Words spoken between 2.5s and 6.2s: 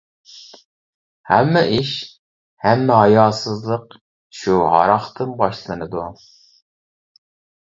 ھەممە ھاياسىزلىق شۇ ھاراقتىن باشلىنىدۇ.